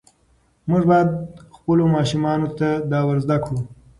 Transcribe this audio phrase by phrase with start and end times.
[0.69, 1.09] موږ باید
[1.55, 3.59] خپلو ماشومانو ته دا ور زده کړو.